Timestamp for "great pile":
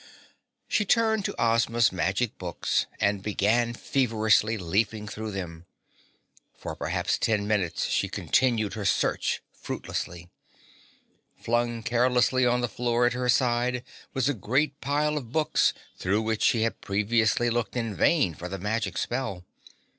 14.33-15.17